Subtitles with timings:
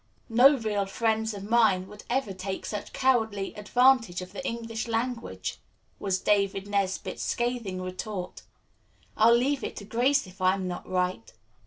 [0.29, 5.59] "No real friend of mine would ever take such cowardly advantage of the English language,"
[5.99, 8.41] was David Nesbit's scathing retort.
[9.15, 11.31] "I'll leave it to Grace if I'm not right."